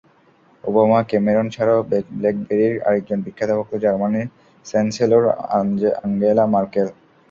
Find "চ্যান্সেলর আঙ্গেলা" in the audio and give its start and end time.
4.65-6.45